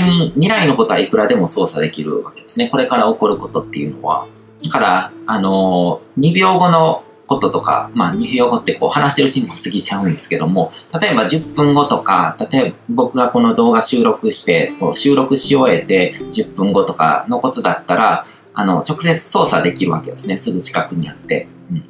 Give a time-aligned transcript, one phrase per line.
[0.00, 2.68] 来に、未来のことはいくらでも操作できるわけですね。
[2.68, 4.26] これから起こることっていうのは。
[4.62, 20.36] だから、あの、2秒後のこととか、まあ、2秒後ってこう話してるうちにも過ぎちゃうんですけども、例えば10分後とか、例えば僕がこの動画収録して、こう収録し終えて10分後とかのことだったら、あの、直接操作できるわけですね。
[20.38, 21.46] すぐ近くにあって。
[21.70, 21.84] うん。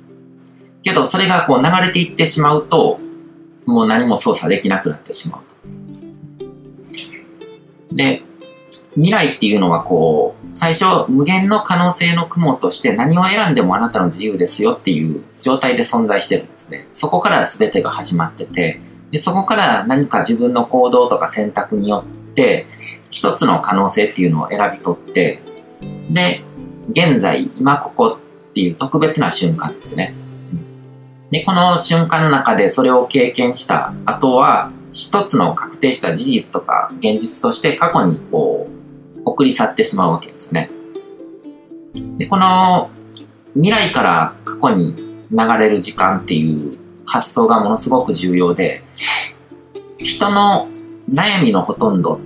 [0.83, 3.01] けど、それがこう流れていってしまうと、
[3.65, 5.48] もう何も操作できなくなってしまう。
[7.93, 8.23] で、
[8.95, 16.89] 未来っていうのはこう、最初無限の可能性の雲として何を選んでもあなたの自由ですよっていう状態で存在してるんですね。
[16.93, 22.67] そこから全てが始まってて、でそこから何か自分の行動とか選択によって、
[23.11, 25.43] 一つの可能性っていうのを選び取って、
[26.11, 26.43] で、
[26.91, 30.15] 現在、今ここっていう特別な瞬間ですね。
[31.31, 40.71] で、この瞬間の中でそれを経験した後は、一つの確定した事実とか現実として過去にこう、送り去ってしまうわけですね。
[42.17, 42.91] で、この
[43.55, 44.95] 未来から過去に
[45.31, 48.83] 流れる時間っていう発想がものすごく重要で、
[49.99, 50.69] 人の
[51.11, 52.21] 悩みのほとんど、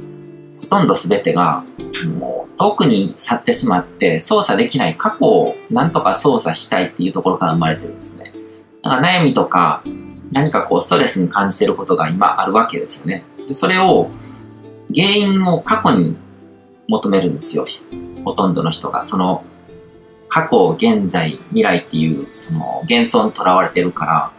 [0.60, 1.64] ほとんど全てが、
[2.18, 8.32] もう遠くに去ってしまって操作できない過去をなんとか操作したいっていうところから生まれてるんですね。
[8.82, 9.82] だから悩みとか
[10.32, 13.24] 何かこうストレスに感じてることが今あるわけですよね。
[13.46, 14.10] でそれを
[14.94, 16.16] 原因を過去に
[16.88, 17.66] 求めるんですよ。
[18.24, 19.04] ほとんどの人が。
[19.06, 19.44] その
[20.28, 24.32] 過去、現在、未来っていう、その幻想にとらわれてるから、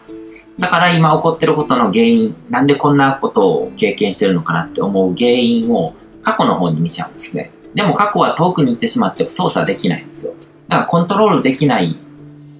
[0.57, 7.51] だから今起こってることの原因、なんでこんなことを経験してるのかなって思う原因を過去の方に見ちゃうんですね。
[7.75, 10.33] でも過去は遠くに行ってしまって操作できないんですよ。
[10.67, 11.95] だからコントロールできない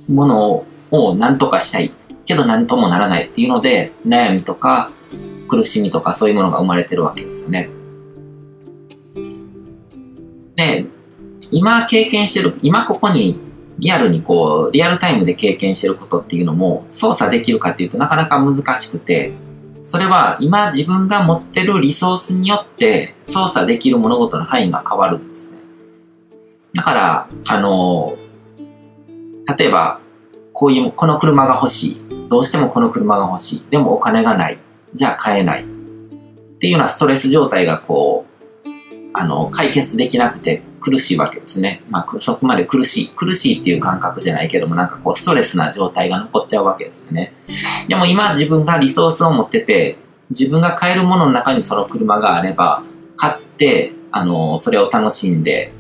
[0.08, 1.92] ものを何とかしたい。
[2.26, 4.92] けど何ともならないっていうので、悩みとか
[5.48, 7.70] 苦しみとかそういうものが生まれてるわけですよね。
[10.56, 10.86] で、
[11.52, 13.40] 今経験してる、今ここに
[13.80, 19.34] リアルにこう、リアルタイムで経験してることっていうのも操作できるかっていうとなかなか難しくて、
[19.82, 25.58] それは今自分が持ってるリソースによって操作できる物事の範囲が変わるんですね。
[26.74, 28.18] だから、あの、
[29.58, 30.00] 例えば、
[30.54, 32.02] こういう、この車が欲しい。
[32.30, 33.64] どうしてもこの車が欲しい。
[33.70, 34.58] でもお金がない。
[34.94, 35.64] じゃあ買えない。
[35.64, 35.66] っ
[36.60, 38.34] ていうようなストレス状態がこう、
[39.14, 41.84] あの、解決できなくて苦しいわけですね。
[41.90, 43.08] まあ、そこまで苦しい。
[43.10, 47.34] 苦しいっていう感覚じゃないけども、なんかこう、ストレスな状態が残っちゃうわけですよね。
[47.88, 49.98] でも今自分がリソースを持ってて、
[50.30, 52.84] 自分が買えるものの中にその車があれば、
[53.18, 55.74] 買って、あの、それを楽しんで、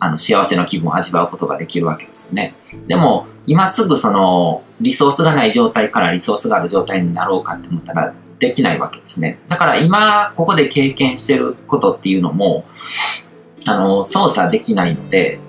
[0.00, 2.54] あの、幸せの気分を味わうことができるわけですよね。
[2.86, 9.38] でも、今すぐその、リソースがない状態からリソースがある状態になろうかって思ったら、できないわけですね。
[9.48, 12.66] だから今、ここで経験してることっていうのも、
[13.64, 15.40] あの、操作できないので、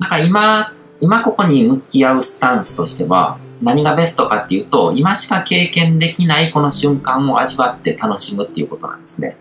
[0.00, 9.36] なんか今、今ここに向き合うスタンスとしては、何がベストかっていうと、今しか経験できないこの瞬間を味わって楽しむっていうことなんですね。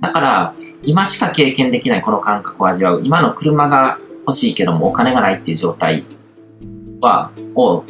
[0.00, 3.02] だから、今しか経験できないこの感覚を味わう。
[3.04, 6.04] 今の車が欲しいけどもお金がないっていう状態
[7.00, 7.84] は、を、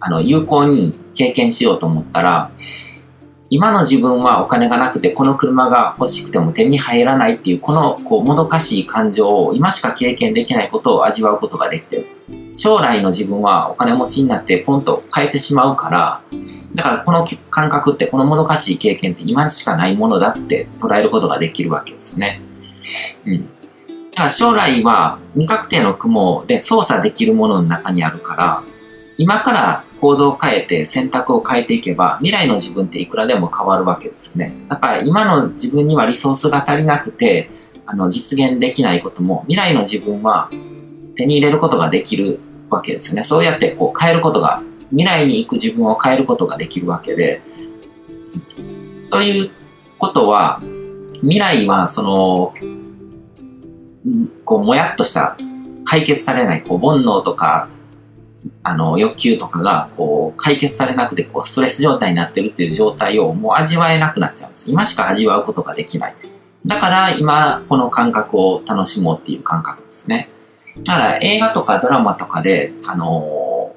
[0.00, 2.50] あの、有効に経験しようと思ったら、
[3.48, 12.06] 今の自分はお金がなくてこの車が欲しくても手に入らないっていうこのこうもどかしい感情を今しか経験できないことを味わうことができてる。
[12.54, 16.22] 将来の自分はお金持ちになってポンと変えてしまうから、
[16.74, 22.40] だからこの感覚ってこのもどかしい経験って今しかないものだって捉えることができるわけですね。
[23.26, 23.48] うん。
[24.24, 28.62] だ将来は未確定の雲で操作できるものの中にあるから、
[29.18, 34.54] 今から行動を変えて選択を変えていけば未来の自分っていくらでも変わるわけですね。
[34.68, 37.50] だから今の自分にはリソースが足りなくて
[37.86, 40.50] あの実現できないことも未来の自分は
[41.14, 43.22] 手に入れることができるわけですね。
[43.22, 47.40] そうやってこう変えることが未来に行く自分を変えることができるわけで
[49.10, 49.50] という
[49.98, 50.60] ことは
[51.20, 52.54] 未来はその
[54.44, 55.36] こうもやっとした
[55.84, 57.68] 解決されないこう煩悩とか
[58.62, 64.70] あの、欲求とかが、こう、解決されなくて、こう、ストレス状態になってるっていう状態をもう味わえなくなっちゃうんです。
[64.70, 66.16] 今しか味わうことができない。
[66.64, 70.28] だから、今、この感覚を楽しもうっていう感覚ですね。
[70.84, 73.74] だから、映画とかドラマとかで、あの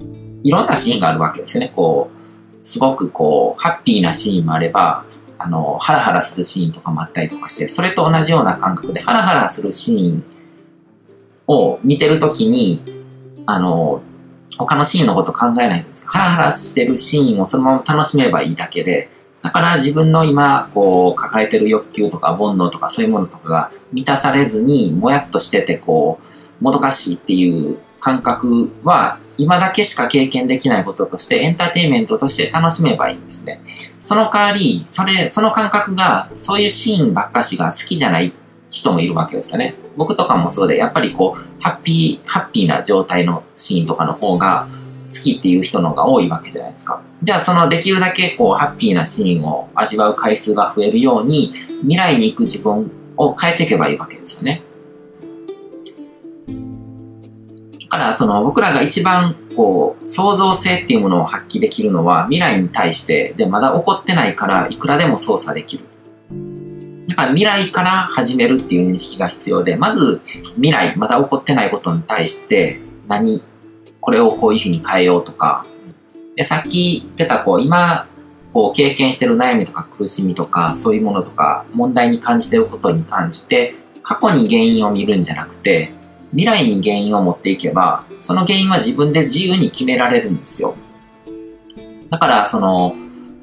[0.00, 1.72] ー、いろんなシーンがあるわけですね。
[1.74, 5.04] こう、すごくこう、ハッピーなシーンもあれば、
[5.46, 10.24] あの、ハラハラするシーンとかもあったりとかして、それと同じような感覚で、ハラハラするシーン
[11.46, 12.82] を見てるときに、
[13.46, 14.02] あの、
[14.58, 16.08] 他のシーンのこと考えないんです。
[16.08, 19.08] ハラハラしてるシーンをそのまま楽しめばいいだけで、
[19.40, 26.18] だから自分の今、こう、抱えてる欲求とか煩悩とかそういうものとかが満たされずに、もやっとしてて、こ
[26.60, 33.60] う、もどかしいっていう感覚は、今だけしか経験できないこととして、エンターテインメントとして楽しめばいいんですね。
[34.00, 38.32] その代わり、それ、その感覚が、そういうシーンばっかしが好きじゃない
[38.70, 39.74] 人もいるわけですよね。
[39.96, 44.68] 僕とかもそうで、やっぱりこう、ハッピー、ハッピーな状態のシーンとかの方が
[45.06, 47.02] 好きっていう人の方が多いわけじゃないですか。
[47.22, 54.62] じゃあそのできるだけこう、ハッピーなシーンを味わう回数が増えるように、未来に行く自分を変えていけばいいわけですよね。
[57.88, 65.84] からその僕らが一番こう創造性っていうものを発揮できるのは未来に対してでまだ起こってないからいくらでも操作できる。
[67.08, 70.20] だから未来から始めるっていう認識が必要で、まず
[70.56, 73.44] 未来、まだ起こってないことに対して何、
[74.00, 75.64] これをこういうふうに変えようとか、
[76.34, 78.06] でさっき言ってたこう今
[78.52, 85.92] こう経験してる悩みとか苦しみとかそういうものとか問題に感じてることに関して過去に原因を見るんじゃなくて
[86.36, 90.76] 未来に原因を持っていけば、その原因は自分で自由に決められるんですよ。
[92.10, 92.94] だから、その、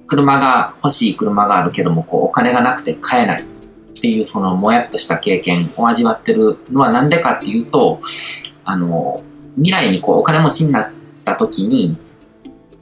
[0.06, 3.46] 車が、欲しい車があるけども、こう、お金がなくて買えないっ
[4.00, 8.00] ていう、その、もやっとした経験を味わってるのはなんでかっていうと、
[8.64, 9.24] あの、
[9.56, 10.92] 未来にこう、お金持ちになっ
[11.26, 11.98] た時に、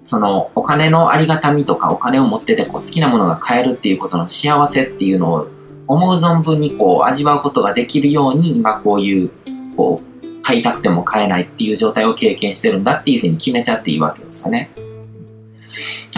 [0.04, 5.48] その、お金のありがたみとか、お金を持ってて、こう、好きなものが買えるっていうことの幸せっていうのを、
[5.88, 9.32] 思う存分にこう、味わうことができるように、今こういう
[9.76, 14.72] こう、買いたくても買えないっていう状態を経験してるんだっていうふうに決めちゃっていいわけですよね。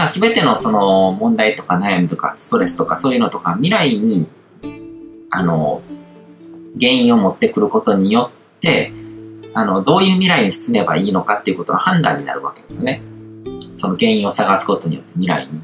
[0.07, 4.27] すべてのその問題とか悩みとかストレスとかそういうのとか未来に、
[5.29, 5.81] あの、
[6.79, 8.91] 原因を持ってくることによって、
[9.53, 13.01] あの、どういう未来に進めばいいのかっていうことの判断になるわけですね。
[13.75, 15.61] その原因を探すことによって未来に。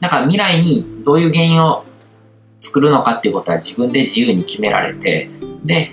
[0.00, 1.84] だから未来にどういう原因を
[2.60, 5.28] 作るのかっていうことは自分で自由に決められて、
[5.64, 5.92] で、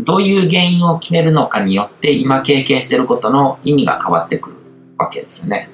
[0.00, 4.56] どういう原因を決めるのかによって今経験してることの意味が変わってくる
[4.96, 5.68] わけですよね。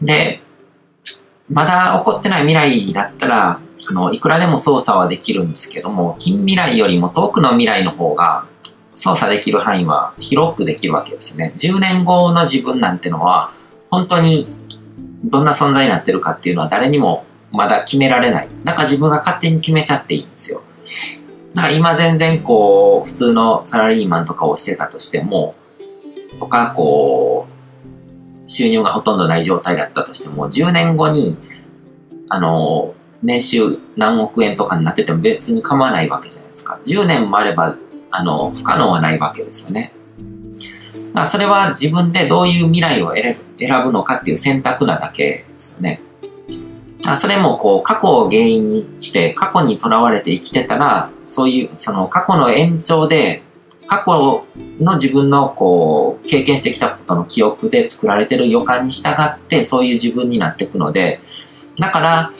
[0.00, 0.40] で、
[1.50, 8.44] まだ起こってない未来だったら、あの、いくらでも操作はできるんですけども、近未来よりも遠くの未来の方が
[8.94, 11.52] 操作できる範囲は広くできるわけですね。
[11.56, 13.52] 10年後の自分なんてのは、
[13.90, 14.46] 本当に
[15.24, 18.48] どんな存在になってるかっていうのは誰にもまだ決められない。
[18.64, 20.62] なんか自分が勝手に決めちゃっていいんですよ。
[21.54, 25.54] なんか今全然こう、普通のサラリーマンとかをしてたとしても、
[26.38, 27.46] とかこ
[28.46, 31.36] う、収入がほとんどない状態だったとしても、10年後に、
[32.28, 36.78] あの、年収何億円とかになってても別に構わないわけじゃないですか。
[36.84, 37.76] 10年もあれば、
[38.10, 39.92] あの、不可能はないわけですよね。
[41.08, 43.36] だからそれは自分でどういう未来を選
[43.84, 46.00] ぶのかっていう選択なだけですよね。
[47.16, 53.42] それもこう過去を原因にして過去にとらわれて生きてたらそういうその過去の延長で
[53.86, 54.44] 過去
[54.80, 61.20] の自分のこう経験してきたことの記憶で作られてる予感に従ってそういう自分になっていくので
[61.78, 62.32] だから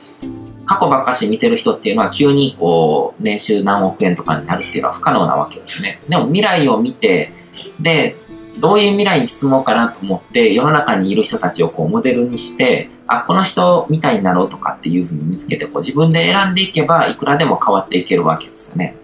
[0.67, 6.01] 過去ばっかし見てる人っていうのは急にこう年収何億円とかになるっていうのは不可能なわけですね。
[6.09, 7.33] でも未来を見て
[7.81, 8.17] で
[8.61, 18.97] どういう未来に進もうかなと思って世の中にいる人たちをこうモデルにしてあ、この人みたいになろうとかっていうふうに見つけて、こう自分で選んでいけば、いくらでも変わっていけるわけですよね。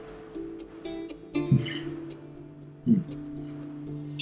[2.86, 3.04] うん。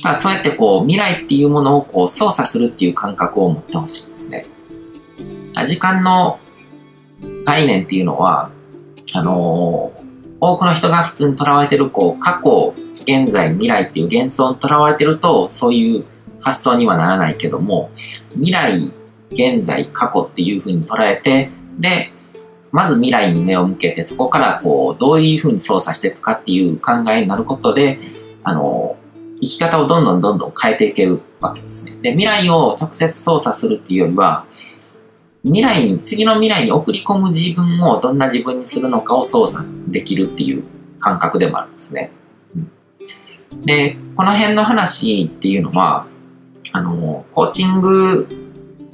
[0.02, 4.46] だそうやってこう、未来っていうものをこう操作するっていう感覚を持ってほしいですね。
[5.66, 6.38] 時間の
[7.44, 8.50] 概念っていうのは、
[9.14, 10.02] あのー、
[10.40, 16.04] 多くの人が普通にとらわれてる、こう、過去、現在、未来っていう幻想にとらわれてると、そういう
[16.40, 17.90] 発想にはならないけども、
[18.34, 18.92] 未来
[19.30, 22.12] 現在、過去っていうふうに捉えて、で、
[22.70, 27.98] まず未来に目を向けて、そこからこう、どういうふうに操作していくかっていう考えになることで、
[28.42, 28.96] あの、
[29.40, 31.92] 生き方をどんどんどんどん変えていけるわけですね。
[32.02, 34.46] で、未来を直接操作するっていうよりは、
[35.44, 40.62] 未来に、次の未来に送り込む自分をどんな自分にするのかを操作できるっていう
[41.00, 42.12] 感覚でもあるんですね。
[43.64, 46.06] で、この辺の話っていうのは、
[46.72, 48.26] あの、コーチング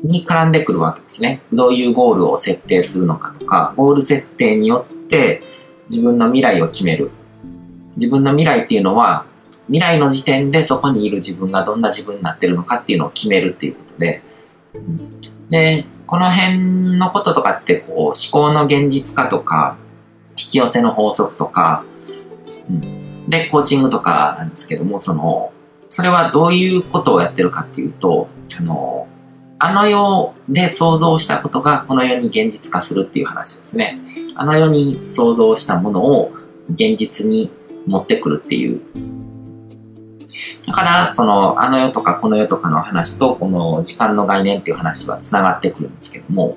[0.03, 1.43] に絡んでくるわけですね。
[1.53, 5.43] どういうゴールを設定するのかとか、ゴール設定によって
[5.91, 7.11] 自分の未来を決める。
[7.97, 9.25] 自分の未来っていうのは、
[9.67, 14.23] 未来の時点でそこにいる自分がどんな自分になってるのかっていうのを決めるっていうことで、
[15.51, 19.77] で、この辺のこととかってこう思考の現実化とか、
[20.31, 21.85] 引き寄せの法則とか、
[22.71, 25.53] うん、で、コーチングとかなんですけども、その、
[25.89, 29.07] それはどういうことをやってるかっていうと、あの、
[29.61, 33.99] あの世で想像したことがこの世に現実化するっていう話ですね。
[34.37, 36.33] あの世に想像したものを
[36.71, 37.51] 現実に
[37.87, 38.81] 持ってくるっていう。
[40.67, 46.57] だから、その、あの世とかこの世とかの話と、この時間の概念っていう話は繋がってくるんですけども。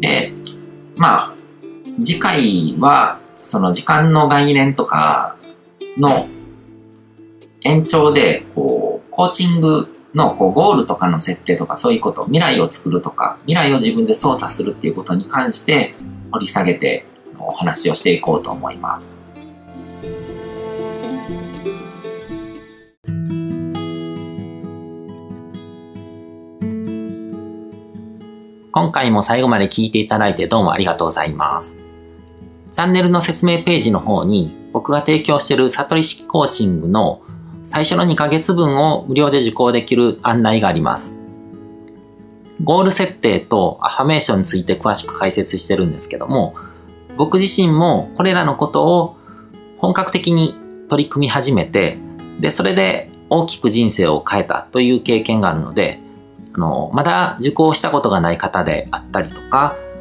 [0.00, 0.32] で、
[0.96, 1.34] まあ、
[2.04, 5.36] 次回は、その時間の概念とか
[5.96, 6.26] の
[7.62, 15.94] 延長で、こう、コーチングのこうゴールとかの設定とかそういうこと、未来を作るとか、未来を自分で操作するっていうことに関して
[16.32, 17.06] 掘り下げて
[17.38, 19.16] お話をしていこうと思います。
[28.72, 31.85] 今回も最後まで聞いていただいてどうもありがとうございます。
[32.76, 37.22] チャンネルの説明ページの方に僕が提供している悟り式コーチングの
[37.66, 41.18] 最初の2ヶ月分を無料で受講できる案内があります。
[42.62, 46.54] ゴール設定とアファメーションについて詳しく解説してるんですけども、
[47.16, 49.16] 僕自身もこれらのことを
[49.78, 50.54] 本格的に
[50.90, 51.96] 取り組み始めて、
[52.40, 56.02] で、それで大きく人生を変えたという経験があるので、
[56.52, 59.76] あの、まだ受講したことがない方であったりとか、